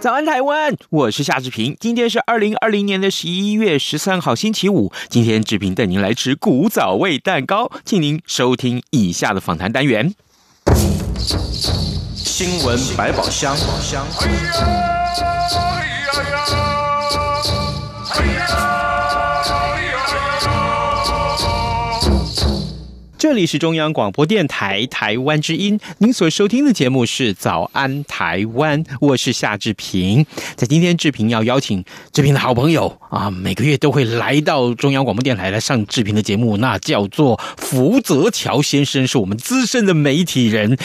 [0.00, 1.76] 早安台湾，我是夏志平。
[1.80, 4.92] 今天是二零二零年的十一月十三号，星期五。
[5.08, 10.14] 今天志平带您来吃古早味蛋糕，请您收听以下的访谈单元。
[12.14, 13.56] 新闻百宝箱。
[23.18, 30.24] 这里是中央广播电台台湾之音，您所收听的节目是《早安台湾》，我是夏志平。
[30.54, 40.78] 在今天，志平要邀请志平的好朋友啊，每个月都会来到中央广播电台来上志平的节目，那叫做福泽桥先生，是我们资深的媒体人。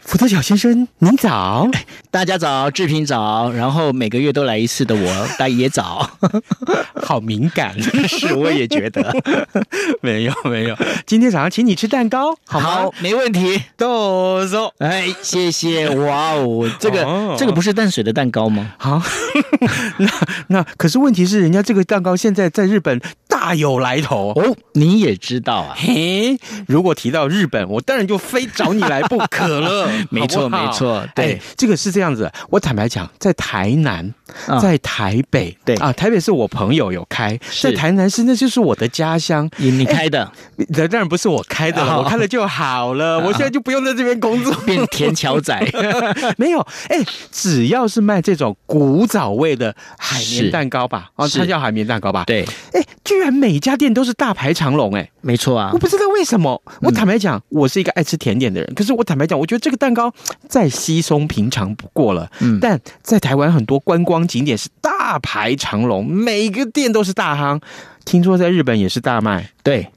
[0.00, 1.68] 福泽桥先生，您早，
[2.10, 6.08] 大家早，志平早，然后每个月都来一次的我，大家也早，
[7.02, 9.14] 好敏感，是我也觉得，
[10.00, 11.65] 没有没有，今天早上请。
[11.66, 12.66] 你吃蛋糕好吗？
[12.66, 13.60] 好，没问题。
[13.76, 15.88] 都说，哎，谢谢。
[15.90, 18.72] 哇哦，这个、哦、这个不是淡水的蛋糕吗？
[18.78, 19.02] 好，
[19.98, 20.08] 那
[20.48, 24.56] 那可是问题是，人家这个蛋糕现在在日本大有来头哦。
[24.72, 25.74] 你也知道啊？
[25.76, 29.90] 嘿，如果提到日本，我当然就非找你来不可了。
[30.10, 31.06] 没错，没错。
[31.14, 32.30] 对、哎，这个是这样子。
[32.50, 34.14] 我坦白讲，在台南，
[34.60, 39.48] 在台北，哦、对啊，台北是我朋友有开，在台南是那就是我的家乡。
[39.56, 40.30] 你你开的？
[40.74, 41.55] 当然不是我开。
[41.56, 43.18] 开的了，我开了就好了。
[43.18, 45.58] 我现在就不用在这边工作， 变田桥仔。
[46.36, 47.02] 没有，哎，
[47.32, 52.24] 只要是卖这种古早味的海绵蛋糕吧，哦，它叫海绵蛋糕吧？
[52.26, 55.70] 对，哎，居然每家店都是大排长龙，哎，没错啊。
[55.72, 56.60] 我不知道为什么。
[56.82, 60.12] 我坦白讲，我是一个爱吃甜点的人，可是我坦白讲，我觉得这个蛋糕
[60.46, 62.30] 再稀松平常不过了。
[62.40, 67.58] 嗯，但在台湾很多观光景点是大排长龙，每个店都是大夯。
[68.04, 69.88] 听说在日本也是大卖，对。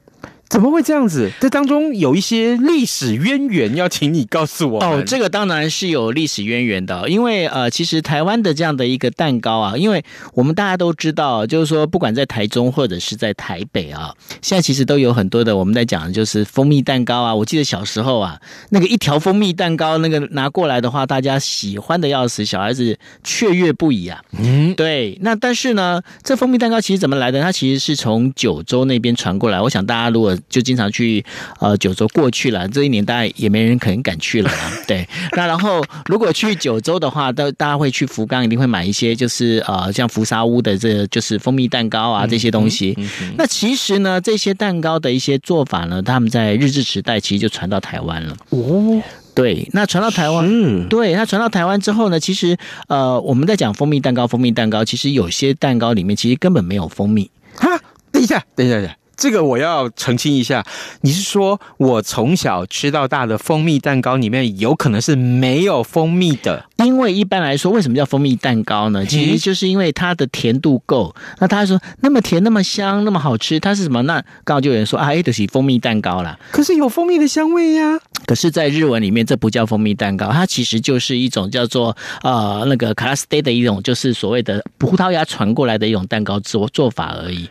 [0.50, 1.30] 怎么会这样子？
[1.40, 4.84] 这当中有一些历史渊源，要请你告诉我。
[4.84, 14.12] 哦，这个当然是有历史渊源的，因为呃，其实台湾的这样的一个蛋糕啊，因为我们大家都知道，就是说不管在台中或者是在台北啊，
[14.42, 17.32] 现在其实都有很多的我们在讲的就是蜂蜜蛋糕啊。
[17.32, 18.40] 我记得小时候啊，
[18.70, 24.20] 那个一条蜂蜜蛋糕那个拿过来的话，大家喜欢的要死，小孩子雀跃不已啊。
[24.36, 25.16] 嗯，对。
[25.22, 27.40] 那但是呢，这蜂蜜蛋糕其实怎么来的？
[27.40, 29.60] 它其实是从九州那边传过来。
[29.60, 31.24] 我想大家如果就经常去
[31.58, 34.50] 呃九州过去了，这一年大概也没人可能敢去了。
[34.86, 42.94] 对，那然后如果去九州的话，都大家会去福冈，一定会买一些就是呃像福沙屋的这、就是蜂蜜蛋糕啊这些东西。
[42.96, 48.36] 嗯嗯嗯、那其实呢，这些蛋糕的一些做法呢，他们在日治时代其实就传到台湾了。
[48.50, 49.02] 哦，
[49.34, 52.56] 对，那传到台湾，嗯，对，那传到台湾之后呢，其实
[52.88, 57.30] 呃我们在讲蜂蜜蛋糕，蜂蜜蛋糕其实有些蛋糕里面其实根本没有蜂蜜。
[57.56, 57.68] 哈，
[58.10, 58.96] 等一下，等一下，等一下。
[59.20, 60.64] 这个我要澄清一下，
[61.02, 66.64] 你是说我从小吃到大的蜂蜜蛋糕里面有可能是没有蜂蜜的？
[66.78, 69.04] 因为一般来说，为什么叫蜂蜜蛋糕呢？
[69.04, 71.14] 其实就是因为它的甜度够。
[71.38, 74.00] 那他说那么甜、那么香、那么好吃，它是什么？
[74.04, 76.38] 那刚好就有人说啊，哎，就是蜂蜜蛋糕啦。
[76.50, 78.00] 可是有蜂蜜的香味呀。
[78.24, 87.46] 可是，在日文里面，这不叫蜂蜜蛋糕，它其实就是一种叫做呃那个卡拉斯蒂的一种，就是所谓的葡萄牙传过来的一种蛋糕做做法而已。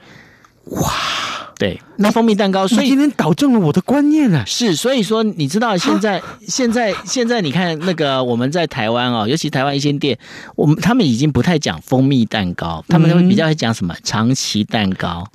[0.70, 0.92] 哇！
[1.58, 4.46] 对，那蜂蜜蛋糕，所以今天导正了我的观念啊。
[4.48, 10.18] 是，所以说你知道现在现在现在你看那个我们在台湾哦，尤其台湾一些店，
[10.56, 15.28] 我们他们已经不太讲蜂蜜蛋糕，他们都比较会讲什么长崎蛋糕。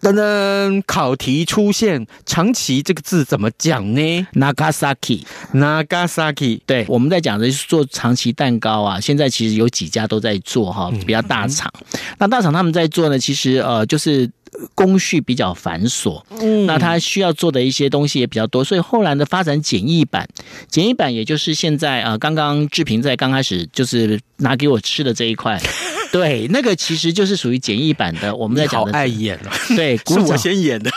[0.00, 6.58] 噔噔，考题出现，长崎这个字怎么讲呢？Nagasaki，Nagasaki。
[6.66, 9.00] 对，我们在讲的是做长崎蛋糕啊。
[9.00, 11.72] 现在其实有几家都在做哈，比较大厂。
[12.18, 14.28] 那大厂他们在做呢，其实呃就是。
[14.74, 20.28] 工序比较繁琐，嗯，那他需要做的一些东西也比较多，所以后来的发展简易版，
[20.68, 25.60] 简易版也就是现在啊，刚刚志平在刚开始就是拿给我吃的这一块，
[26.12, 28.34] 对，那个其实就是属于简易版的。
[28.34, 30.90] 我们在讲的好爱演了， 对，是 古早我先演的。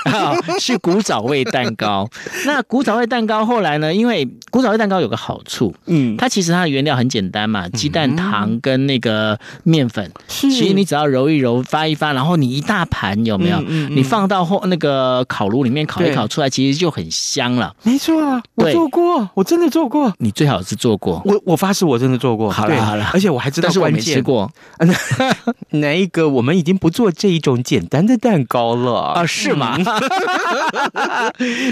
[0.59, 2.07] 是古早味蛋糕。
[2.45, 3.93] 那古早味蛋糕后来呢？
[3.93, 10.09] 因为古早味蛋糕有个好处，嗯，它其实它的原料很简单嘛，鸡蛋、糖跟那个面粉。
[10.27, 13.59] 其实你只要揉一揉、发一发，然后你一大盘有没有？
[13.61, 17.73] 你放到后那个烤炉里面烤一烤出来，其实就很香了。
[17.83, 20.13] 没错啊，我做过，我真的做过。
[20.19, 21.21] 你最好是做过。
[21.25, 22.49] 我我发誓我真的做过。
[22.51, 23.67] 好了好了，而且我还知道。
[23.67, 24.51] 但是我没吃过。
[25.71, 26.29] 哪一个？
[26.29, 29.25] 我们已经不做这一种简单的蛋糕了啊？
[29.25, 29.77] 是吗？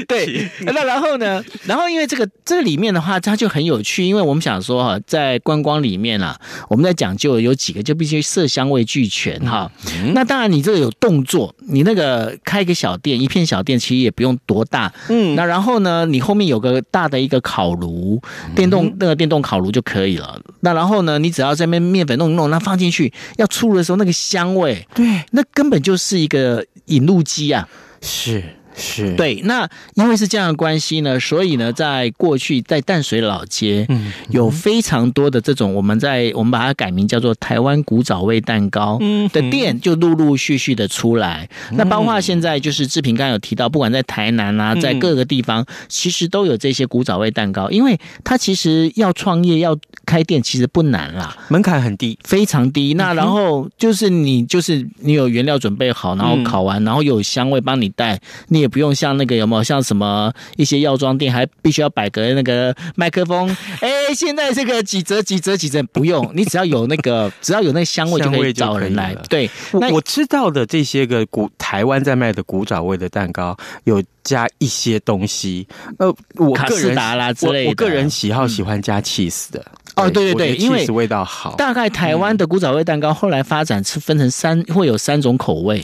[0.08, 0.50] 对。
[0.62, 1.44] 那然后呢？
[1.66, 9.72] 然后因为这个这个里面的话，它就很有趣，因为我们想说哈，在观光里面啊，我们在讲究有几个，就必须色香味俱全哈。
[10.14, 14.92] 那当然，你这个有动作，你那个开一个小店，一片小店，其实也不用多大。
[15.10, 15.36] 嗯。
[15.36, 18.22] 那然后呢，你后面有个大的一个烤炉，
[18.56, 20.40] 电动那个电动烤炉就可以了。
[20.62, 27.68] 那然后呢，你只要在面面粉弄一弄，那放进去要出炉的时候，那个香味，对，那根本就是一个引路机啊。
[28.02, 28.44] 是。
[28.80, 29.14] 是。
[29.16, 38.98] 对，那因为是这样的关系呢，所以呢，在过去在淡水老街，嗯，有非常多的这种我们在我们把它改名叫做台湾古早味蛋糕
[39.34, 41.50] 的店，就陆陆续续的出来。
[41.74, 52.94] 那包括现在就是志平刚刚有提到，不管在台南啊，在各个地方，其实都有这些古早味蛋糕，因为它其实要创业要开店其实不难啦，门槛很低，非常低。
[52.94, 58.18] 那然后就是你就是你有原料准备好，然后烤完，然后有香味帮你带，
[58.48, 58.69] 你也。
[58.70, 63.50] 不用像那个有没有像什么一些药妆店还必须要摆个那个麦克风？
[63.82, 69.16] 哎，现在这个几折几折几折不用，你只要有那个 只要有那个香味就可以找人来。
[69.28, 75.68] 对，我我知道的这些个古台湾在卖的古早味的蛋糕，有加一些东西。
[75.98, 79.66] 呃，我个人啦之类的，我个人喜好喜欢加 cheese 的。
[79.96, 81.56] 哦，对对对，因为味道好。
[81.56, 85.84] 大概台湾的古早味蛋糕后来发展是分成三，会有三种口味。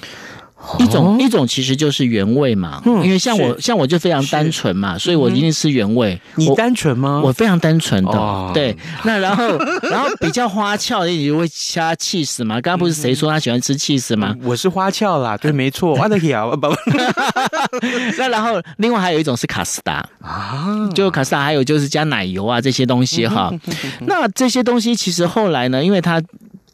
[0.79, 6.19] 一种一种其实就是原味嘛，因为像我像我就非常单纯嘛，所以我一定吃原味。
[6.35, 7.21] 你单纯吗？
[7.23, 8.75] 我非常单纯的，对。
[9.03, 9.57] 那然后
[9.89, 12.55] 然后比较花俏的，你就会加起司嘛。
[12.61, 14.35] 刚刚不是谁说他喜欢吃起司吗？
[14.43, 15.93] 我是花俏啦，对，没错。
[15.93, 16.75] 我的天啊，不不。
[18.17, 23.51] 那然后另外还有一种是卡斯达啊，就卡斯达，还有就是加奶油啊这些东西哈。
[24.07, 26.21] 那这些东西其实后来呢，因为它。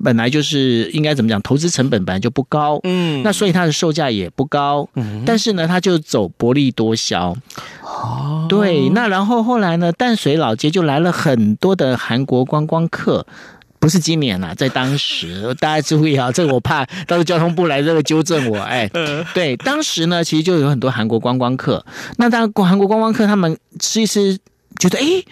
[0.04, 7.36] 本来就是应该怎么讲，投资成本本来就不高，嗯，那所以它的售价也不高，嗯，但是呢，它就走薄利多销，
[7.84, 13.26] 哦，对，那然后后来呢，淡水老街就来了很多的韩国观光客，
[13.80, 18.90] 不是今年啦，在当时 大家注意啊，这个我怕到时候交通部来这个纠正我，哎，
[19.34, 21.86] 对，当时呢，其实就有很多韩国观光客，
[22.18, 24.38] 那当然韩国观光客他们吃一吃，
[24.80, 25.06] 觉得哎。
[25.06, 25.26] 诶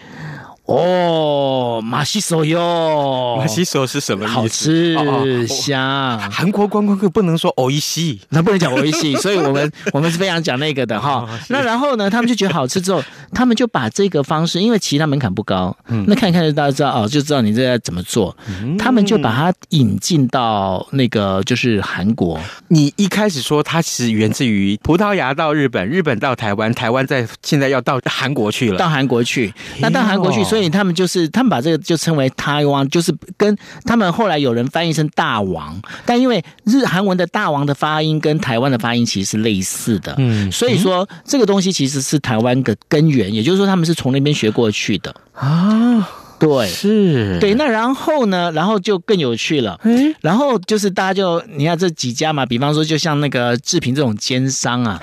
[0.69, 4.33] 哦，马西手哟，马西手是什么意思？
[4.33, 6.19] 好吃香。
[6.29, 11.27] 韩国观光客不能说欧一西，那不能讲欧一西， 所以我们我们是非常讲那个的哈。
[11.47, 15.75] 那然后呢，他们就觉得好吃之后，他们就把这个方式，因为其他门槛不高，
[16.05, 18.37] 那看一看就大家知道哦，就知道你这个怎么做。
[18.77, 22.39] 他们就把它引进到那个就是韩国。
[22.67, 30.58] 你一开始说它是源自于葡萄牙到日本，日本到台湾，台湾在现在要到韩国去了，到韩国去，那到韩国去，所以。
[30.59, 46.09] 所以他们就是，他们把这个就称为台湾，就是跟他们后来有人翻译成大王，但因为日韩文的大王的发音跟台湾的发音其实是类似的，嗯，所以说这个东西其实是台湾的根源，也就是说他们是从那边学过去的啊。
[46.39, 48.49] 对，是，对，那然后呢？
[48.53, 49.77] 然后就更有趣了。
[49.83, 55.01] 嗯，然后就是大家就你看这几家嘛，比方说就像那个志平这种奸商啊，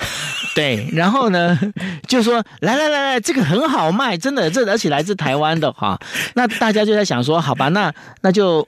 [0.57, 1.57] 对，然后呢
[2.07, 5.99] 就说来来来来，这个很好卖，真的，这而且来自台湾的哈。
[6.33, 8.67] 那大家就在想说，好吧，那那就。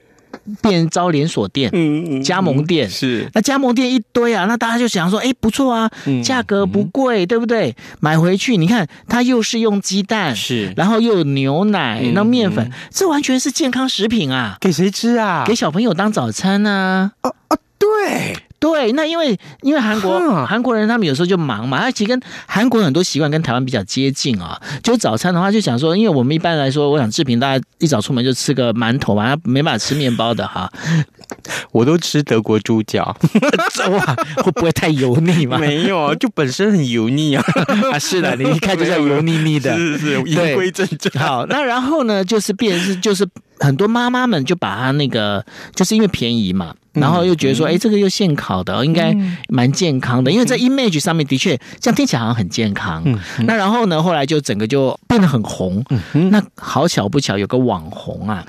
[0.62, 5.90] 变招连锁店，嗯嗯，加盟店是，那加盟店一堆啊，那大家就想说，哎，不错啊，
[6.22, 7.74] 价格不贵，对不对？
[7.98, 14.56] 买回去，你看它又是用鸡蛋，是，然后又有牛奶，那面粉，这完全是健康食品啊！
[14.60, 15.42] 给谁吃啊？
[15.44, 17.10] 给小朋友当早餐呢？
[17.22, 18.36] 哦哦，对。
[18.60, 24.60] 对，那因为因为韩国韩国人他们有时候就忙嘛，他其实跟韩国很多习惯跟台湾比较接近啊。
[24.82, 30.70] 就早餐的话，就想说，因为我们一般来说，我想志平大家一早出门就吃个馒头嘛，他没办法吃面包的哈。
[31.72, 33.16] 我都吃德国猪脚，
[33.90, 35.56] 哇，会不会太油腻嘛？
[35.56, 37.42] 没有啊，就本身很油腻啊。
[37.92, 41.24] 啊，是的，你一看就像油腻腻的，是是，言归正传。
[41.24, 43.26] 好，那然后呢，就是变是就是
[43.60, 46.74] 很多妈妈们就把它那个，就是因为便宜嘛。
[46.92, 49.16] 然后又觉得说，哎，这个又现烤的，应该
[49.48, 53.04] 蛮健康的，因为在 image 上面的确这样听起来好像很健康。
[53.44, 55.84] 那然后呢，后来就整个就变得很红。
[56.32, 58.44] 那好巧不巧，有个网红啊，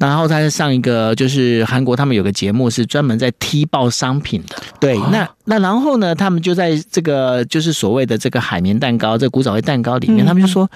[0.00, 4.56] 然后他上一个就是韩国，他们有个节目是专门在踢爆商品的。
[4.80, 10.68] 对，那那然后呢，他们就在这个就是所谓的这个海绵蛋糕，这个古早味蛋糕里面，他们就说，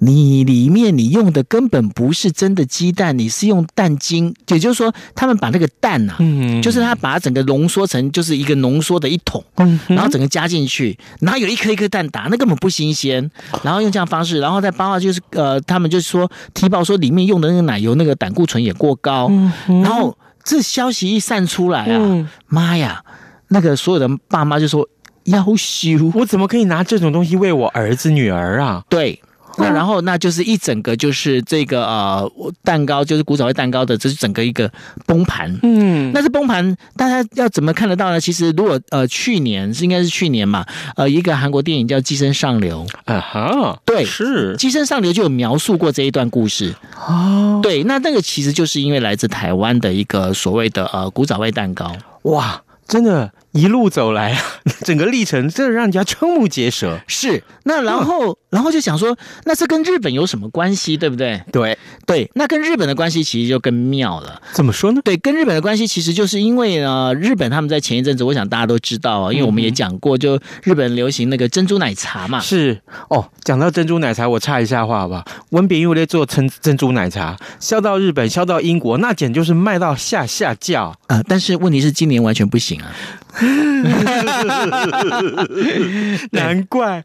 [0.00, 9.42] 你里面你用的根本不是真的鸡蛋，你是用蛋精，也就是说，他们把那个蛋呐、啊，就是他把它整个浓缩成就是一个浓缩的一桶，
[9.88, 13.30] 然后整个加进去，然后有一颗一颗蛋打，那根本不新鲜，
[13.62, 19.30] 然后用这样方式，然后再包括就是呃，他们就是说踢爆说里面用的那个奶油那个胆固醇也过高，
[19.68, 23.02] 然后这消息一散出来啊，妈呀！
[23.48, 24.86] 那个所有的爸妈就说
[25.26, 29.22] ：“夭寿，我怎么可以拿这种东西喂我儿子女儿啊？”对。
[29.58, 32.32] 那然后那就是一整个就是这个呃
[32.62, 34.70] 蛋糕，就是古早味蛋糕的，这是整个一个
[35.06, 35.54] 崩盘。
[35.62, 38.20] 嗯，那这崩盘大家要怎么看得到呢？
[38.20, 40.64] 其实如果呃去年是应该是去年嘛，
[40.96, 46.74] 呃一个韩国电影叫《寄生上流》啊哈，对，是《寄生上流》就有描述过这一段故事
[47.06, 47.60] 哦。
[47.62, 53.30] 对，那那个其实就是因为来自台湾的一个所谓的呃古早味蛋糕，哇，真的。
[53.56, 54.42] 一路走来啊，
[54.84, 57.00] 整个历程真的让人家瞠目结舌。
[57.06, 61.42] 是，那然后，嗯、然后就想说，那这跟日本有什么关系，对不对？
[61.50, 64.40] 对，对，那跟日本的关系其实就更妙了。
[64.52, 65.00] 怎么说呢？
[65.02, 72.40] 对，跟日本的关系其实就是因为呢，日本他们在前一阵子，我想大家都知道啊，因为我们也讲过，就日本流行那个珍珠奶茶嘛。
[72.40, 75.24] 是哦，讲到珍珠奶茶，我插一下话好不好？
[75.50, 81.22] 温炳佑在做珍珍珠奶茶，销到日本，销到英国，那简直就是卖到下下叫啊、呃！
[81.28, 82.92] 但是问题是今年完全不行啊。
[86.32, 87.02] 难怪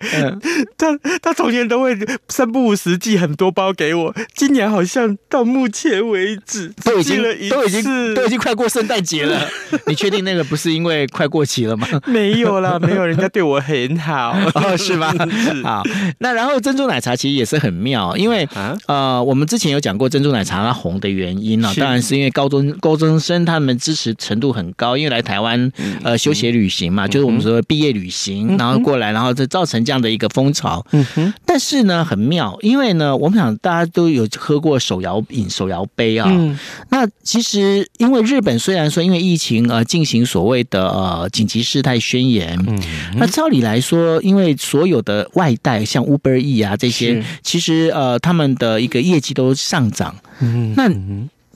[0.77, 1.97] 他他从前都会
[2.29, 9.47] 三不五时寄很多包给我，今年好像到目前为止都已经都已经都已经快过圣诞节了。
[9.87, 11.87] 你确定那个不是因为快过期了吗？
[12.05, 15.13] 没有啦，没有，人家对我很好， 哦，是吗？
[15.29, 15.83] 是好。
[16.19, 18.47] 那然后珍珠奶茶其实也是很妙，因为
[18.87, 25.69] 呃，我们之前有讲过珍珠奶茶它红的原因呢，当然是因为高中高中生他们支持程度很高，因为来台湾
[26.03, 26.17] 呃。
[26.21, 30.85] 休学旅行嘛，就是我们说毕业旅行，然后过来，然后就造成这样的一个风潮。
[30.91, 31.33] 嗯哼。
[31.45, 36.29] 但是呢，很妙，因为呢，我们想大家都有喝过手摇饮、手摇杯啊。
[36.31, 36.57] 嗯。
[36.89, 42.79] 那其实，因为日本虽然说因为疫情而进行所谓的呃紧急事态宣言，嗯。
[43.17, 50.15] 那照理来说，因为所有的外带像 Uber E 啊这些，其实呃他们的一个业绩都上涨。
[50.39, 50.73] 嗯。
[50.77, 50.87] 那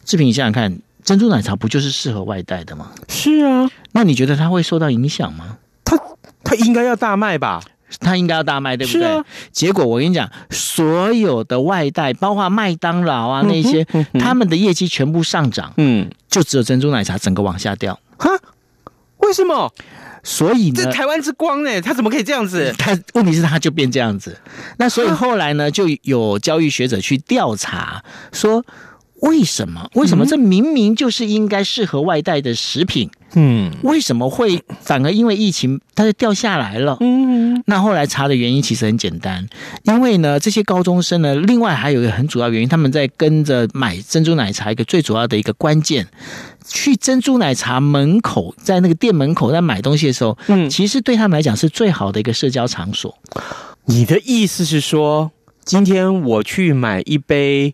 [0.04, 0.80] 志平，你想想看。
[1.06, 2.92] 珍珠奶茶不就是适合外带的吗？
[3.08, 5.60] 是啊，那你觉得它会受到影响吗？
[5.86, 5.96] 它
[6.44, 7.62] 它应该要大卖吧？
[8.00, 9.02] 它应该要大卖，对不对？
[9.04, 9.24] 是啊。
[9.52, 18.00] 结果我跟你讲，所有的外带，包括麦当劳啊那些，嗯嗯、他们的业绩全部上涨，嗯，就只有珍珠奶茶整个往下掉。
[18.18, 18.32] 哈？
[19.20, 19.72] 为什么？
[20.24, 20.84] 所以呢？
[20.84, 21.80] 这台湾之光呢？
[21.82, 22.74] 它怎么可以这样子？
[22.80, 24.36] 它问题是它就变这样子。
[24.78, 28.66] 那所以后来呢，就有教育学者去调查说。
[29.26, 29.90] 为什么？
[29.96, 33.10] 为什么这明明就是应该适合外带的食品？
[33.34, 36.96] 嗯，为什么会反而因为疫情它就掉下来了？
[37.02, 39.46] 嗯，那后来查的原因其实很简单，
[39.84, 46.08] 因为呢，这些高中生呢，另外还有一个很主要原因，他们在跟着买珍珠奶茶一个最主要的一个关键，
[46.66, 53.18] 去珍珠奶茶门口，在那个店门口在买东西的时候，嗯，其实对他们来讲是最好的一个社交场所。
[53.86, 55.32] 你的意思是说，
[55.66, 57.74] 今天我去买一杯？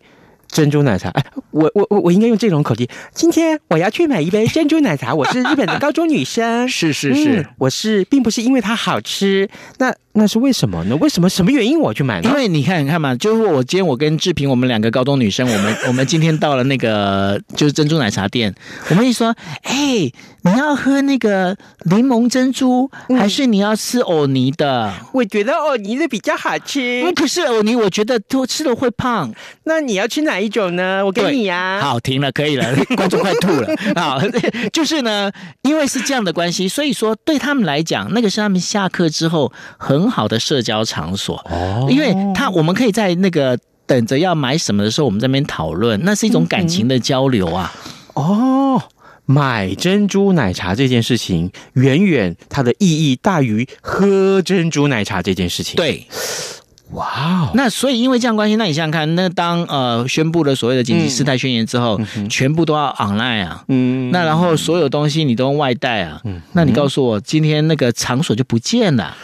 [0.52, 2.90] 珍珠奶茶，哎，我我我我应该用这种口气。
[3.14, 5.16] 今天我要去买一杯珍珠奶茶。
[5.16, 9.50] 我是日本的高中女生， 是是是，嗯，我是并不是因为它好吃。
[9.78, 10.96] 那那是为什么呢？
[10.98, 12.30] 为什么什么原因我去买呢？
[12.30, 18.54] 因为你看，你看嘛，就是我今天我跟志平，我们两个高中女生，我们 我们今天到了那个就是珍珠奶茶店，
[18.90, 20.12] 我们一说，哎，
[20.44, 24.94] 你要喝那个柠檬珍珠，还是你要吃藕泥的？
[25.14, 27.10] 我觉得藕泥的比较好吃。
[27.16, 29.34] 可是藕泥，我觉得多吃了会胖。
[29.64, 31.06] 那你要吃哪一种呢？
[31.06, 31.80] 我给你呀。
[31.82, 33.68] 好，停了，可以了， 观众快吐了。
[33.96, 34.20] 好，
[34.74, 40.01] 就是呢，因为是这样的关系，所以说对他们来讲，那个是他们下课之后很。
[40.02, 41.36] 很好的社交场所。
[41.50, 47.72] 哦，因为它我们可以在那个等着要买什么的时候，我们在那边讨论，那是一种感情的交流啊。
[48.16, 48.82] 哦，
[49.26, 55.76] 买珍珠奶茶这件事情，远远它的意义大于喝珍珠奶茶这件事情。
[55.76, 56.08] 对，
[56.92, 57.06] 哇
[57.44, 69.16] 哦，那所以因为这样关系，那你想想看，那当呃宣布了所谓的紧急事态宣言之后，嗯、全部都要 online 啊，嗯，那然后所有东西你都用外带啊，嗯，那你告诉我，今天那个场所就不见了。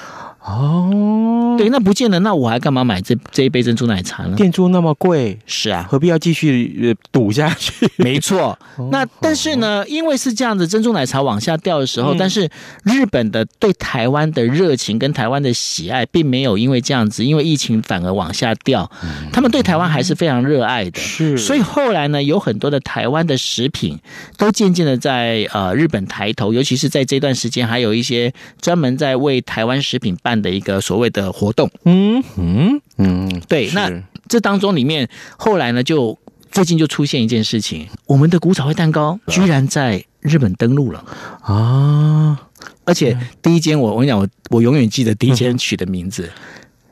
[0.47, 4.35] 哦，对，那不见得，那我还干嘛买这这一杯珍珠奶茶呢？
[4.37, 7.89] 店租那么贵，是啊，何必要继续呃赌下去？
[7.97, 8.57] 没错。
[8.89, 12.49] 那但是呢，因为是这样子，珍珠奶茶往下掉的时候，嗯、但是
[12.83, 18.89] 日本的对台湾的热情跟台湾的喜爱，并没有因为这样子，因为疫情反而往下掉。
[19.03, 20.97] 嗯、他们对台湾还是非常热爱的。
[20.97, 23.99] 是，所以后来呢，有很多的台湾的食品
[24.37, 33.69] 都渐渐的在呃日本抬头，尤其是在这段时间，还有一些专门在为台湾食品办的一个所谓的活动，嗯嗯嗯，对。
[33.73, 33.91] 那
[34.27, 36.17] 这当中里面，后来呢，就
[36.51, 41.03] 最近就出现一件事情，我们的古早味蛋糕居然在日本登陆了
[41.41, 42.39] 啊！
[42.85, 46.29] 而且第一间，我我跟你讲，我我永远记得第一间取的名字。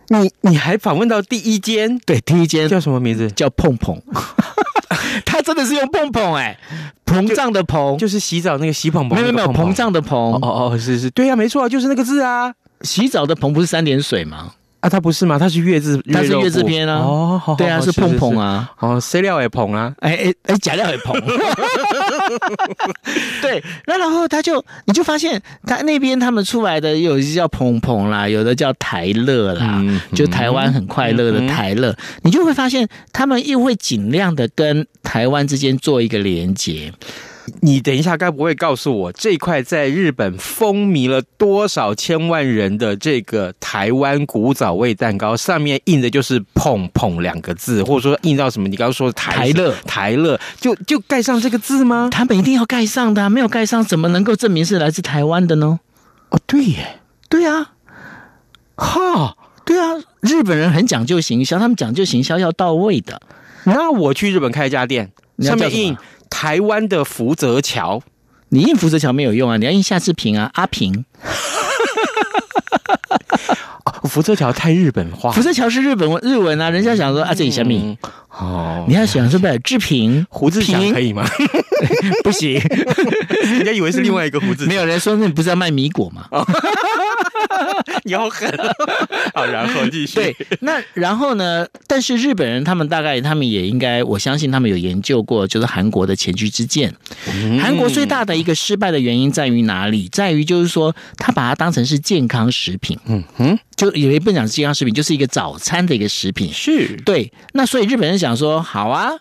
[0.10, 1.98] 你你还访问到第一间？
[2.06, 3.32] 对，第一间叫什么名字？
[3.32, 4.00] 叫碰碰。
[5.25, 6.58] 他真的是用碰碰哎，
[7.06, 9.20] 膨胀的膨，就是洗澡那个洗蓬蓬。
[9.20, 10.16] 没有没有膨胀的膨。
[10.16, 12.54] 哦哦，是是，对呀，没错，就是那个字啊。
[12.86, 14.54] 洗澡的“蓬”不是三点水吗？
[14.82, 15.39] 啊，它不是吗？
[15.39, 17.00] 它是月字，它是月字边啊。
[17.00, 18.72] 哦，好好对啊，是碰碰啊。
[18.80, 19.92] 哦，谁料也捧啊？
[19.98, 21.20] 哎哎哎，假料也捧。
[23.42, 36.94] 对，那然后他就，你就发现他那边他们出来的有一叫碰碰啦，有的叫台乐啦，嗯、就台湾很快乐的台乐，嗯、你就会发现他们又会尽量的跟台湾之间做一个连接。
[37.62, 48.68] 你等一下，该不会告诉我这块在日本风靡了多少千万人的这个台湾古早味蛋糕上面印的就是“碰碰”两个字，或者说印到什么？
[48.68, 52.10] 你刚刚说台乐台乐，就就盖上这个字吗？
[52.12, 55.80] 他们一定要盖上的，没有盖上怎么能够证明是来自台湾的呢？
[56.30, 57.00] 哦，对耶，
[57.30, 57.74] 对啊，
[58.75, 63.22] 哈，对啊，日本人很讲究行销，他们讲究行销要到位的。
[63.66, 65.96] 那我去日本开一家店，上面印。
[66.29, 68.01] 台湾的福泽桥，
[68.50, 69.58] 你印福泽桥没有用啊！
[69.58, 71.05] 你要印夏志平啊，阿平。
[74.08, 77.98] 福泽桥太日本化，福泽桥是日本文日文啊，人家想说啊，这里什么？
[78.29, 79.58] 哦，你要想是不是？
[79.60, 81.27] 志平胡志平可以吗？
[82.24, 82.53] 不行，
[83.44, 84.65] 人家以为是另外一个胡志。
[84.65, 86.27] 没有人说那你不是要卖米果吗？
[88.04, 88.50] 你好狠！
[89.34, 90.16] 好， 然后继续。
[90.16, 91.66] 对，那然后呢？
[91.88, 96.94] 但是日本人他们大概他们也应该，我相信他们有研究过，就是韩国的前车之鉴。
[97.28, 100.08] 嗯、韩国最大的一个失败的原因在于哪里？
[100.10, 102.98] 在于就是说，他把它当成是健康食品。
[103.06, 106.52] 嗯哼，就以为不讲是健康食品，就是一个早餐的一个食品。
[106.52, 107.32] 是对。
[107.54, 109.12] 那所以日本人想说，好啊，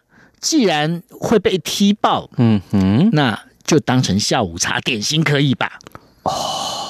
[0.40, 5.78] 既然会被踢爆，嗯哼，那就当成下午茶点心可以吧？
[6.24, 6.80] 哦。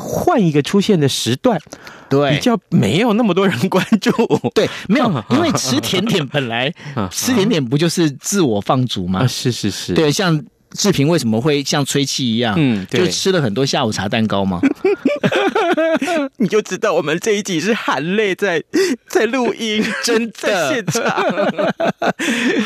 [0.00, 1.60] 换一个出现的时段，
[2.08, 4.10] 对，比较没有那么多人关注。
[4.54, 6.72] 对，没有， 因为吃甜点 本来
[7.10, 9.26] 吃甜点不就是自我放逐吗？
[9.26, 10.42] 是是是，对，像。
[10.76, 12.54] 志平为什么会像吹气一样？
[12.56, 14.60] 嗯，对，就吃了很多下午茶蛋糕吗？
[16.38, 18.62] 你就知道我们这一集是含泪在
[19.08, 21.02] 在录音， 真的在现场。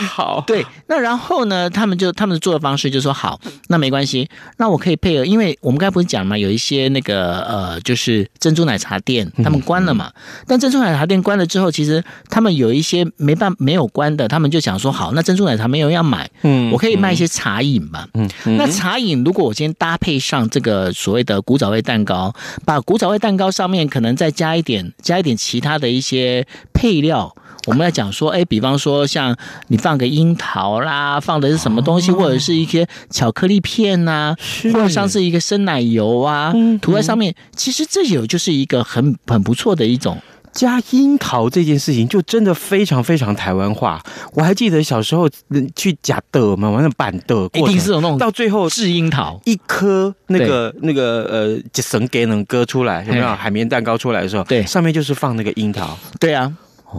[0.08, 1.68] 好，对，那然后呢？
[1.70, 10.12] 他们就他们做的方式就说好，那没关系，那我可以配合，因为我们刚才不是讲嘛，有一些那个呃，就是珍珠奶茶店他们关了嘛。
[10.46, 17.82] 但珍珠奶茶店关了之后，其实他们有一些没办没有关的，他们就想说好，那珍珠奶茶没有人要买，嗯，我可以卖一些茶饮。
[18.14, 27.34] 嗯，那茶饮如果我今天搭配上这个所谓的古早味蛋糕，把古早味蛋糕上面可能再加一点加一点其他的一些配料，
[27.66, 29.36] 我们来讲说，哎，比方说像
[29.68, 34.34] 你放个樱桃啦，放的是什么东西，或者是一些巧克力片呐，
[34.72, 40.18] 或者像是一个生奶油啊，涂在上面，其实这有就是一个很很不错的一种。
[40.54, 44.00] 加樱桃这件事情就真的非常非常台湾化。
[44.32, 45.28] 我还记得小时候
[45.74, 54.44] 去夹的嘛，玩那板的，一定是有那种到最后制樱桃一颗那个那个呃，绳给能割出来，有没有海绵蛋糕出来的时候？
[54.44, 55.98] 对，上面就是放那个樱桃。
[56.18, 56.52] 对啊。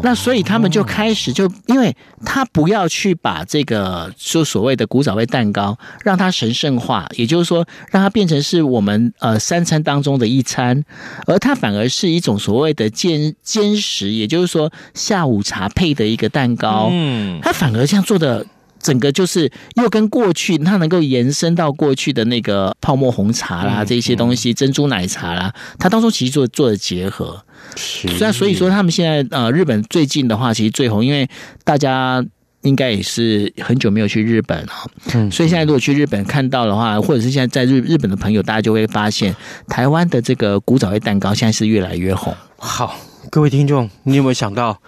[0.03, 10.83] 那所以他们就开始就，因为他不要去把这个就所谓的古早味蛋糕让它神圣化，也就是说让它变成是我们呃三餐当中的一餐，
[11.25, 16.89] 而它反而是一种所谓的兼兼食，也就是说下午茶配的一个蛋糕。
[16.91, 18.45] 嗯，它反而这样做的
[18.85, 27.43] 整个就是又跟过去它能够延伸到过去的那个泡沫红茶啦这些东西珍珠奶茶啦，它当中其实做做的结合。
[27.75, 31.27] 是，那所以说他们现在呃，日本最近的话，其实最红，因为
[31.63, 32.23] 大家
[32.61, 39.35] 应该也是很久没有去日本啊，嗯，所以现在如果去日本看到的话，或者是现在在日日本的朋友，大家就会发现
[39.67, 42.35] 台湾的这个古早味蛋糕现在是越来越红。
[42.57, 42.99] 好，
[43.31, 44.79] 各位听众，你有没有想到？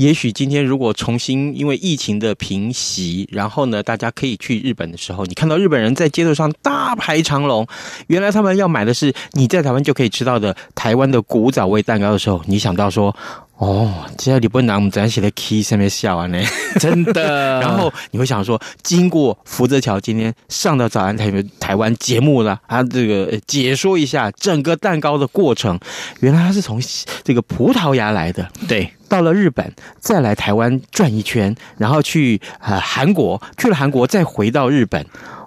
[0.00, 7.66] 也许今天如果重新因为疫情的平息，然后呢，大家可以去日本的时候，你看到日本人在街头上大排长龙，
[8.06, 13.14] 原来他们要买的是你在台湾就可以吃到的台湾的古早味蛋糕的时候，你想到说。
[13.60, 16.26] 哦，接下来你不会拿我们在一起的 key 上面笑啊？
[16.28, 16.42] 呢，
[16.78, 17.60] 真的。
[17.60, 25.78] 然后你会想说，经过福泽桥今天上到早安台台湾节目了，他这个解说一下整个蛋糕的过程，
[26.20, 26.80] 原来他是从
[27.22, 35.04] 这个葡萄牙来的，对，到了日本，再来台湾转一圈，然后去呃韩国，去了韩国再回到日本，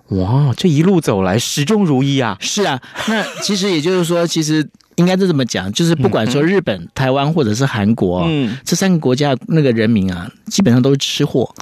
[0.10, 2.38] 哇，这一路走来始终如一啊！
[2.40, 4.70] 是啊，那其实也就是说，其实。
[4.96, 11.54] 应该是这么讲，就是不管说日本、嗯、台湾或者是韩国，嗯，这三个国家那个人民啊，基本上都是吃货，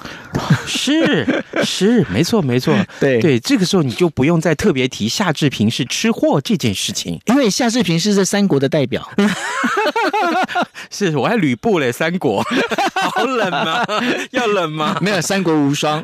[0.66, 3.20] 是是，没错没错， 对。
[3.20, 9.08] 对，这个时候你就不用再特别提夏志平是吃货这件事情，因为夏志平是这三国的代表，
[10.90, 12.42] 是我还吕布嘞，三国。
[12.94, 13.84] 好冷吗？
[14.30, 14.98] 要冷吗？
[15.00, 16.02] 没有，三国无双。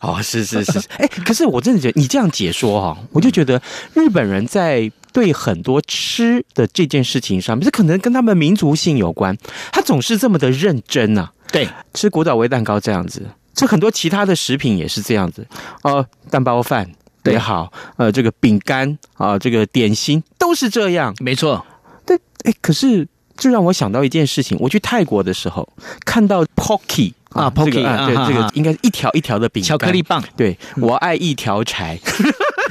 [0.00, 3.60] 哦，是是是，哎，可是我真的觉得你这样解说哈，我就觉得
[3.94, 4.90] 日本人在。
[5.12, 9.36] 对很多吃的这件事情上面，这可能跟他们民族性有关。
[9.72, 11.32] 他总是这么的认真啊。
[11.52, 15.44] 对，吃古早味蛋糕这样子，这很多其他的食品也是这样子。
[15.82, 16.88] 呃，蛋包饭
[17.24, 21.12] 也好，呃，这个饼干啊，这个点心都是这样。
[21.18, 21.66] 没错。
[22.06, 24.56] 对，哎，可是这让我想到一件事情。
[24.60, 25.68] 我去泰国的时候，
[26.04, 30.22] 看到 Pocky 啊，Pocky 啊，对，这个应该是一条一条的饼干，巧克力棒。
[30.36, 31.98] 对，我爱一条柴。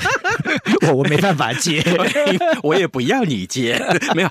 [0.87, 1.83] 我我没办法接，
[2.63, 3.79] 我也不要你接，
[4.15, 4.29] 没有，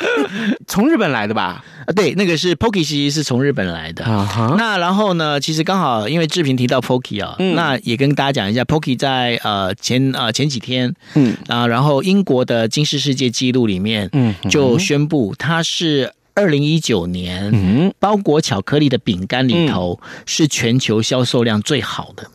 [0.66, 1.64] 从日本来的吧？
[1.86, 4.04] 啊，对，那个是 Pocky，其实是从日本来的。
[4.04, 4.56] Uh huh.
[4.56, 22.30] 那然后呢，其实刚好因为志平提到 Pocky 啊，嗯、那也跟大家讲一下，Pocky 在呃前呃前几天，嗯啊，然后英国的金氏世界纪录里面，嗯，就宣布它是二零一九年，嗯，包裹巧克力的饼干里头是全球销售量最好的，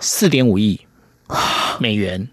[0.00, 0.80] 四点五亿
[1.78, 2.28] 美元。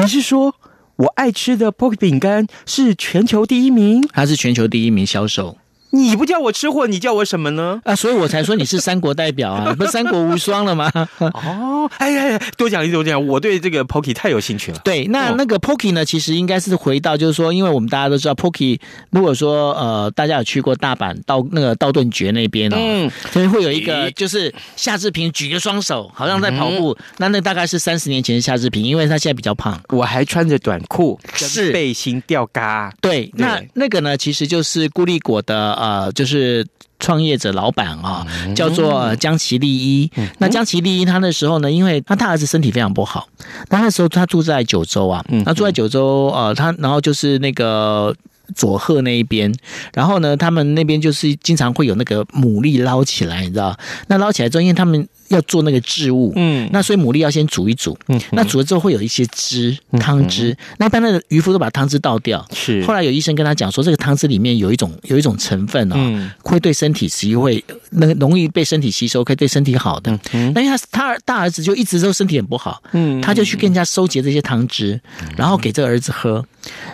[0.00, 0.54] 你是说
[0.96, 4.02] 我爱吃的 Pocky 饼干是全球第一名？
[4.12, 5.58] 还是全球第一名销售。
[5.90, 7.80] 你不叫我吃货，你叫我什么呢？
[7.84, 10.90] 啊，所以我才说你是三国代表啊， 不是三国无双了吗？
[11.18, 14.78] 哦，哎呀，多讲一多讲，我对这个 Pocky 太有兴趣了。
[14.84, 18.78] 对，那那个 Pocky 呢，其实应该是回到，就是说，因为我们大家都知道 Pocky，
[19.10, 26.96] 如果说呃，大家有去过大阪道那个道顿崛那边哦，嗯，所以会有一个就是夏志平举着双手，好像在跑步。
[27.00, 32.92] 嗯、那那大概是三十年前的夏志平，因为他现在比较胖，我还穿着短裤，是背心吊嘎。
[33.00, 35.79] 对，对那那个呢，其实就是孤立果的。
[35.80, 36.66] 呃，就是
[36.98, 40.10] 创业者老板啊，叫做江崎利一。
[40.16, 43.26] 嗯、那江崎利一他那时候呢，因为他大儿子身体非常不好，
[43.70, 48.14] 那那时候他住在九州啊，他住在九州，呃，他然后就是那个
[48.54, 49.50] 佐贺那一边，
[49.94, 53.74] 然后呢，他们那边就是经常会有那个牡蛎捞起来，你知道？
[54.08, 55.08] 那捞起来之后，因为他们。
[55.30, 62.84] 要做那个置物，嗯，那所以牡蛎要先煮一煮，嗯，那煮了之后会有一些汁汤汁，那一般的渔夫都把汤汁倒掉，是。
[62.84, 70.10] 后来有医生跟他讲说，这个汤汁里面有一种有一种成分哦，嗯，会对身体是会那个容易被身体吸收，可以对身体好的。
[70.32, 75.00] 嗯，那因为他他大儿子就一直都身体很不好，嗯，他就去跟人家收集这些汤汁，
[75.36, 76.44] 然后给这个儿子喝，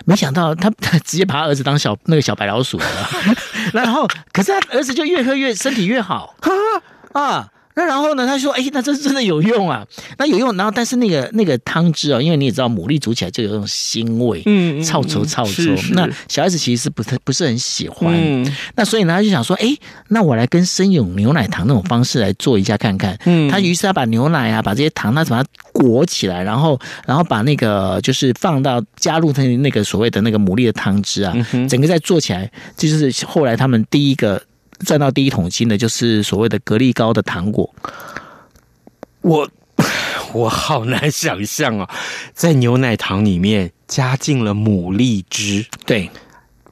[0.05, 0.71] 没想到他
[1.05, 3.11] 直接把他儿子当小那个小白老鼠了，
[3.73, 6.35] 然后可是他儿子就越喝越身体越好，
[7.15, 7.49] 啊啊。
[7.79, 8.27] 那然后呢？
[8.27, 9.87] 他说：“哎，那这真的有用啊！
[10.17, 10.57] 那有用。
[10.57, 15.63] 然后，但是那个那个汤汁啊，因为你也知道，牡蛎煮起来就有那种腥味，嗯，臭臭臭臭。
[15.93, 18.15] 那小孩子其实是不太不是很喜欢。
[18.17, 19.77] 嗯，那所以呢，他就想说：哎，
[20.09, 23.15] 那我来跟生饮牛奶糖那种方式来做一下看看。
[23.27, 31.37] 嗯，他于是他把牛奶啊，把这些糖，他把它裹起来，然后然后把那个就是放到加入他那个所谓的那个牡蛎的汤汁啊，
[31.69, 34.43] 整个再做起来，这就是后来他们第一个。”
[34.81, 37.75] 赚到第一桶金的，就是所谓的格力高的糖果。
[39.23, 39.49] 我
[40.35, 41.91] 我好难想象啊，
[42.35, 46.11] 在牛奶糖里面加进了牡蛎汁，对。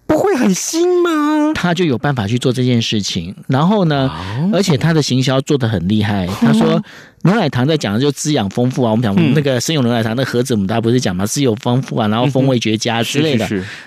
[0.06, 1.52] 不会很腥吗？
[1.54, 4.10] 他就有办法去做这件事情，然后呢，
[4.52, 6.26] 而且他的行销做的很厉害。
[6.26, 6.82] 他说
[7.22, 13.46] 牛奶糖在讲的就滋养丰富啊，我们讲那个生有牛奶糖那盒子，我们大家不是讲嘛，滋有丰富啊，然后风味绝佳之类的。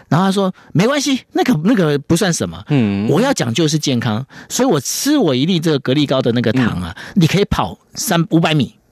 [0.10, 8.76] 然后他说没关系，那个那个不算什么，嗯，我要讲究是健康，所以我吃我一粒这个格力高的那个糖啊，你可以跑三五百米。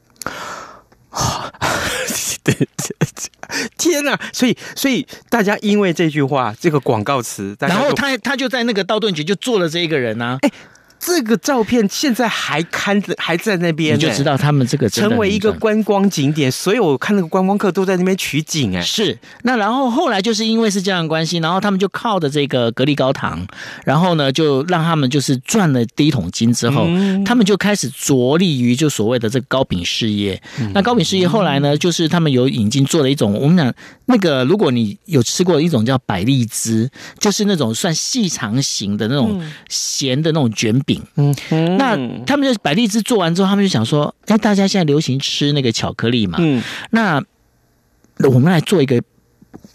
[2.45, 2.55] 对，
[3.77, 4.17] 天哪！
[4.31, 10.37] 所以，所以大家因为这句话，这个广告词，然后他他就在那个道顿局就做了这一个人啊。
[10.41, 10.51] 哎，
[11.05, 19.15] 这个照片现在还看着，还在那边，你就知道他们这个成为一个观光景点，所以我看那个观光客都在那边取景，哎，是。
[19.43, 23.45] 那然后后来就是因为是这样的关系，然后他们就靠着这个格力高堂，
[23.85, 30.41] 然后呢，就让他们就是赚了第一桶金之后，嗯、他们就开始着力于就所谓的这个糕饼事业。
[30.59, 33.71] 嗯、那糕饼事业后来呢，就是他们有引进做了一种，我们讲
[34.05, 36.89] 那个，如果你有吃过一种叫百利滋，
[37.19, 39.39] 就是那种算细长型的那种
[39.69, 40.94] 咸的那种卷饼。
[41.15, 41.35] 嗯，
[41.77, 47.21] 那他们就百利滋做完之后，他们就想说，哎，大家现在流行吃那个巧克力嘛，嗯，那
[48.29, 49.01] 我们来做一个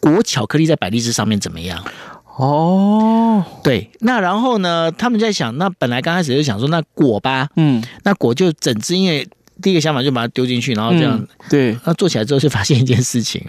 [0.00, 1.84] 裹巧克力在百利滋上面怎么样？
[2.36, 9.28] 哦，对，那然后呢，他们在想，那本来刚开始就想说，那裹吧，嗯，那裹就整只，因为
[9.60, 13.44] 第一个想法就把它丢进去，然后这样，嗯、对，那做起来之后就发现一件事情，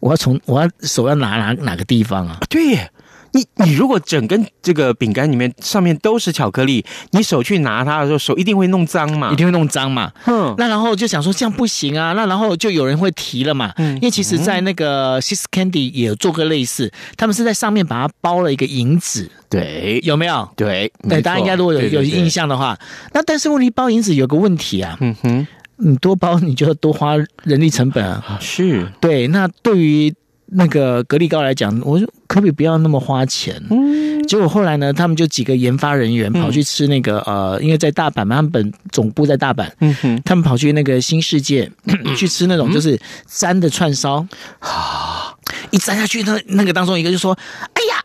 [0.00, 2.38] 我要从我要手要拿哪哪个地方啊？
[2.48, 2.90] 对耶。
[3.34, 10.12] 你你如果整根这个饼干里面上面都是巧克力，你手去拿它的时候，手一定会弄脏嘛，一定会弄脏嘛。
[10.26, 13.72] 嗯，那然后就想说这样不行啊，那然后就有人会提了嘛。
[13.76, 20.48] 嗯，因为其实，在那个 Sis Candy 也有做过类似，他们是在上面把它包了一个银纸，对，有没有？
[20.54, 22.78] 对，对，大家应该如果有有印象的话，
[23.12, 25.46] 那但是问题包银纸有个问题啊，嗯哼，
[25.78, 28.86] 你多包你就要多花人力成本啊，是。
[29.00, 30.14] 对，那对于。
[30.56, 33.60] 那个格力高来讲，我说可不可以不要那么花钱？
[33.70, 44.26] 嗯，结果后来呢，他们就几个研发人员跑去吃那个、嗯、呃，因为在大阪嘛，他们本总部在大阪，嗯哼，他们跑去那个新世界、嗯、 去吃那种就是粘的串烧，
[44.60, 47.36] 啊、嗯，一粘下去，那那个当中一个就说
[47.74, 48.02] ：“哎呀，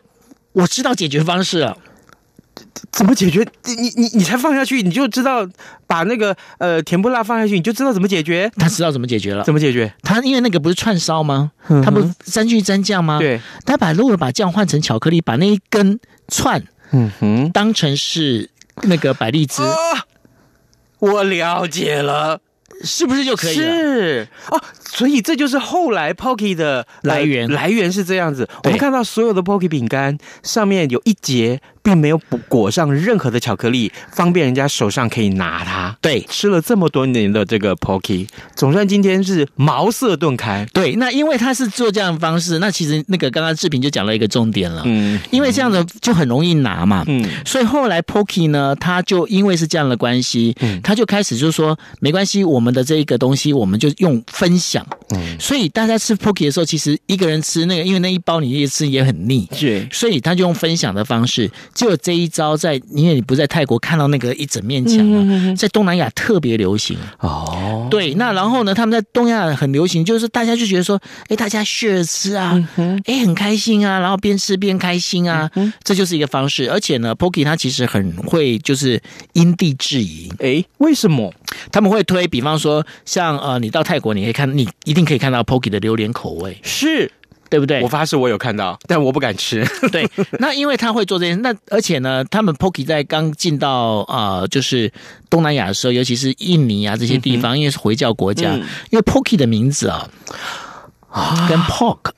[0.52, 1.76] 我知道解决方式了。”
[2.90, 3.46] 怎么解决？
[3.64, 5.48] 你你你才放下去，你就知道
[5.86, 8.50] 把那个呃甜不辣放下去，你就知道怎么解决。
[8.56, 9.44] 他知道怎么解决了？
[9.44, 9.92] 怎么解决？
[10.02, 11.52] 他因为那个不是串烧吗？
[11.68, 13.18] 嗯、他不是沾去沾酱吗？
[13.18, 18.50] 对，他把如果把酱换成巧克力，把那一根串，嗯哼，当成是
[18.82, 19.62] 那个百利滋。
[20.98, 22.40] 我了解了。
[22.82, 23.62] 是不是就可以了？
[23.62, 24.58] 是哦，
[24.92, 28.48] 所以这就是后来 Pocky 的来源，来源是这样子。
[28.64, 31.60] 我们看到所有的 Pocky 饼干上面有一节。
[31.82, 35.96] 并没有裹上任何的巧克力，方便人家手上可以拿它。
[36.02, 40.66] 对，吃了这么多年的这个 Pocky，总算今天是茅塞顿开。
[40.74, 44.82] 对，那因为他是做这样的方式，那其实那个刚刚志平就讲了一个重点了。
[44.84, 47.02] 嗯，因为这样的就很容易拿嘛。
[47.08, 54.79] 嗯，所以后来 Pocky 呢，他就因为是这样的关系，嗯，他就开始就是说，没关系，我们的这一个东西，我们就用分享。
[55.10, 59.48] 嗯，所以大家吃 Pocky 的时候，其实一个人吃那个，因为那一包你一吃也很腻。
[59.52, 61.50] 是，所以他就用分享的方式。
[61.74, 67.88] 就这一招在，因为你不在泰国看到那个一整面墙啊，在东南亚特别流行哦。
[67.90, 72.62] 对，那然后呢，他们在东亚很流行，就是大家就觉得说，哎，大家 share 吃啊，
[73.04, 75.50] 哎，很开心啊，然后边吃边开心啊，
[75.82, 76.70] 这就是一个方式。
[76.70, 79.00] 而且呢，Pocky 它其实很会就是
[79.32, 80.32] 因地制宜。
[80.38, 81.32] 哎，为什么
[81.72, 82.26] 他们会推？
[82.26, 87.10] 比方说，像呃，你到泰国，你可以看，你一定可以看到 Pocky 的榴莲口味是。
[87.50, 87.82] 对不对？
[87.82, 89.66] 我发誓我有看到，但我不敢吃。
[89.90, 90.08] 对，
[90.38, 94.92] 那因为他会做这些，那而且呢，他们 Pocky 在刚进到啊、呃，就是
[95.28, 100.08] 东南亚的时候，尤其是印尼啊这些地方，嗯、因为是回教国家，嗯、因为 Pocky 的名字啊，
[101.10, 102.12] 啊，跟 Pork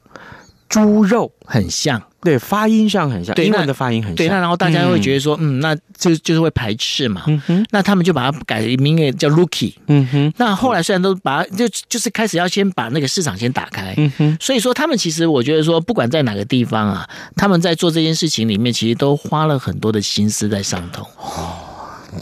[0.72, 2.02] 猪肉很像。
[2.24, 4.16] 对，发音上很像，对，英文的发音很像。
[4.16, 7.24] 对，那然后大家会觉得说，嗯，嗯，那就就是会排斥嘛。
[7.26, 9.74] 嗯哼，那他们就把它改名为叫 Rookie。
[9.88, 13.92] 嗯哼，那后来虽然都把就就是开始要先把那个市场先打开。
[13.96, 21.02] 嗯哼，所以说他们其实我觉得说，不管在哪个地方啊，他们在做这件事情里面，其实都花了很多的心思在上头。
[21.18, 21.71] 哦。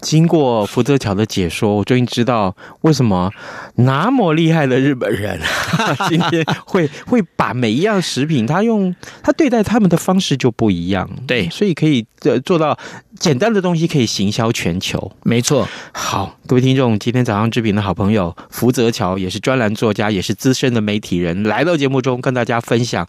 [0.00, 3.30] 经过福泽桥的解说，我终于知道为什么
[3.76, 5.38] 那么厉害的日本人
[6.08, 11.08] 今天会会把每一样食品，他用他对待他们的方式就不一样。
[11.26, 12.78] 对，所以可以呃做到
[13.18, 15.10] 简单的东西可以行销全球。
[15.24, 15.68] 没错。
[15.92, 23.06] 好，各位听众，今天早上之平的好朋友福泽桥也是专栏作家，也是资深的媒体人，来到节目中跟大家分享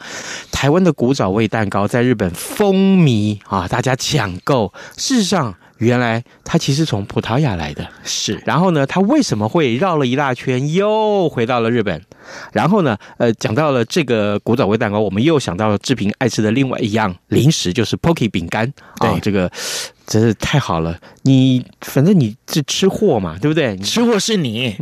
[0.51, 4.73] 台湾的古早味蛋糕在日本风靡啊，大家抢购。
[4.97, 5.55] 事实上。
[5.81, 8.41] 原来他其实从葡萄牙来的，是。
[8.45, 12.01] 然后呢，他为什么会绕了一大圈又回到了日本？
[12.53, 18.71] 然后呢，呃，讲到了这个古早味蛋糕，我们又想到了志平爱吃的另外一样零食，就是 Pocky 饼干。
[18.99, 19.51] 对、哦，这个
[20.05, 20.97] 真是太好了。
[21.23, 23.75] 你反正你是吃货嘛，对不对？
[23.77, 24.75] 吃货是你，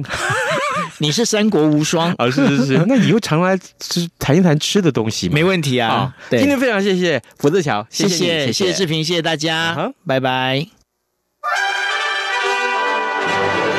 [0.99, 2.29] 你是三国无双啊！
[2.29, 5.89] 是是是， 那你又常来吃谈一谈吃的东西嘛，没问题啊。
[5.89, 10.67] 哦、对今天非常谢谢福泽桥，谢谢谢谢，志平，谢谢大家，好拜拜。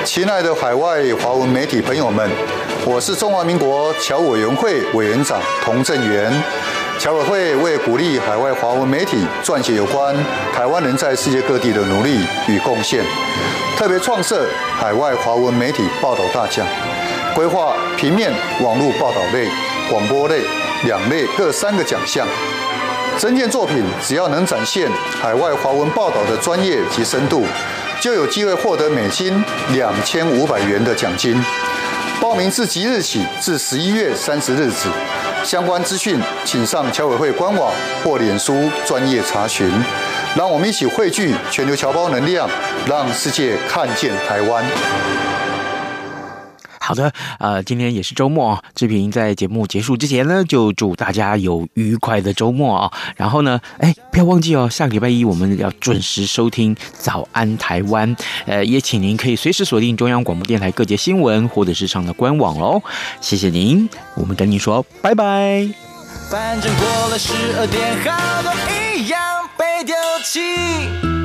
[0.04, 2.28] 亲爱的海外华文媒体朋友们，
[2.84, 6.32] 我是中华民国侨委员会委员长童振源。
[6.98, 10.14] 侨委会为鼓励海外华文媒体撰写有关
[10.52, 13.04] 台湾人在世界各地的努力与贡献，
[13.76, 14.46] 特别创设
[14.76, 16.66] 海外华文媒体报道大奖，
[17.34, 19.48] 规划平面、网络报道类、
[19.90, 20.40] 广播类
[20.84, 22.26] 两类各三个奖项。
[23.20, 27.44] 征件作品只要能展现海外华文报道的专业及深度，
[28.00, 31.38] 就有机会获得美金两千五百元的奖金。
[32.18, 34.88] 报名自即日起至十一月三十日止。
[35.44, 37.70] 相关资讯，请上侨委会官网
[38.02, 39.70] 或脸书专业查询。
[40.34, 42.48] 让我们一起汇聚全球侨胞能量，
[42.86, 44.64] 让世界看见台湾。
[46.90, 52.92] 好的，呃，今天也是周末啊，志平在节目结束之前呢，就祝大家有愉快的周末啊。
[53.14, 58.16] 然后呢，哎，不要忘记哦，下个礼拜一我们要准时收听《早安台湾》。
[58.44, 62.82] 呃，也请您可以随时锁定中央广播电台各节新闻，或者是上的官网哦。
[63.20, 65.68] 谢谢您，我们跟您说拜拜。
[66.28, 68.52] 反正过了十二点，好多
[68.96, 69.20] 一样
[69.56, 71.19] 被丢弃。